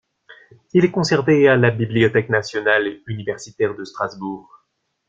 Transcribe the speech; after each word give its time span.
Il 0.73 0.83
est 0.83 0.89
conservé 0.89 1.47
à 1.47 1.55
la 1.57 1.69
Bibliothèque 1.69 2.29
nationale 2.29 2.87
et 2.87 3.03
universitaire 3.05 3.75
de 3.75 3.83
Strasbourg. 3.83 4.49